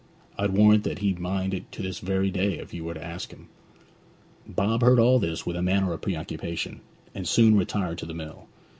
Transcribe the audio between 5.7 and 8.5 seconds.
of preoccupation, and soon retired to the mill.